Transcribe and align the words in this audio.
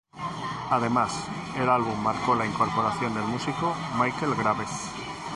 Además, 0.71 1.13
el 1.59 1.69
álbum 1.69 1.95
marcó 2.01 2.33
la 2.33 2.43
incorporación 2.47 3.13
del 3.13 3.25
músico 3.25 3.75
Michael 3.99 4.33
Graves. 4.33 4.69